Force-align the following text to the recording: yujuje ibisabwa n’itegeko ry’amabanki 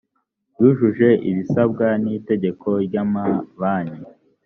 yujuje 0.61 1.07
ibisabwa 1.29 1.87
n’itegeko 2.03 2.67
ry’amabanki 2.85 4.01